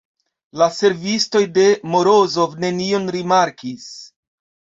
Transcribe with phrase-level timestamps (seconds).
[0.59, 1.65] La servistoj de
[1.95, 3.85] Morozov nenion rimarkis.